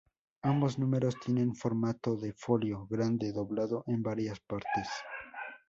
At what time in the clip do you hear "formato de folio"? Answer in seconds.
1.53-2.87